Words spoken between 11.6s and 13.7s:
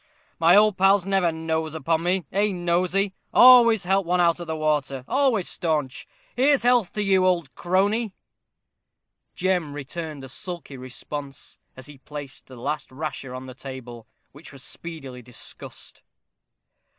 as he placed the last rasher on the